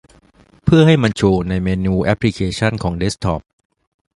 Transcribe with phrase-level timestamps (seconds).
[0.63, 3.41] เพื่อให้มันโชว์ในเมนูแอปพลิเคชันของเดสก์ท็อป